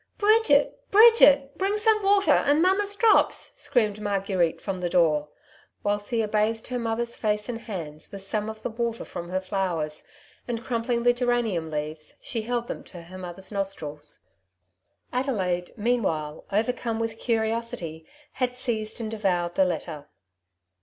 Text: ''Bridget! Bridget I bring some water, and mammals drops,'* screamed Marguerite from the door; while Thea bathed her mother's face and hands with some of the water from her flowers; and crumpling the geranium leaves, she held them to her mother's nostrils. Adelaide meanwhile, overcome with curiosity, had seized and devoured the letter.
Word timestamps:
''Bridget! 0.17 0.79
Bridget 0.89 1.51
I 1.53 1.57
bring 1.59 1.77
some 1.77 2.01
water, 2.01 2.31
and 2.31 2.59
mammals 2.59 2.95
drops,'* 2.95 3.53
screamed 3.57 4.01
Marguerite 4.01 4.59
from 4.59 4.79
the 4.79 4.89
door; 4.89 5.27
while 5.83 5.99
Thea 5.99 6.27
bathed 6.27 6.69
her 6.69 6.79
mother's 6.79 7.15
face 7.15 7.47
and 7.47 7.59
hands 7.61 8.11
with 8.11 8.23
some 8.23 8.49
of 8.49 8.63
the 8.63 8.69
water 8.71 9.05
from 9.05 9.29
her 9.29 9.39
flowers; 9.39 10.07
and 10.47 10.63
crumpling 10.63 11.03
the 11.03 11.13
geranium 11.13 11.69
leaves, 11.69 12.15
she 12.19 12.41
held 12.41 12.67
them 12.67 12.83
to 12.85 13.03
her 13.03 13.17
mother's 13.19 13.51
nostrils. 13.51 14.25
Adelaide 15.13 15.71
meanwhile, 15.77 16.45
overcome 16.51 16.99
with 16.99 17.19
curiosity, 17.19 18.03
had 18.31 18.55
seized 18.55 18.99
and 18.99 19.11
devoured 19.11 19.53
the 19.53 19.65
letter. 19.65 20.07